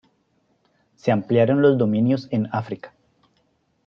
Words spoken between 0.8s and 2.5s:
Se ampliaron los dominios en